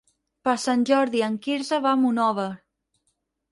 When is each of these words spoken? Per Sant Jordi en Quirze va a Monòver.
Per 0.47 0.55
Sant 0.63 0.85
Jordi 0.91 1.21
en 1.27 1.37
Quirze 1.45 1.81
va 1.85 1.93
a 1.93 2.01
Monòver. 2.07 2.49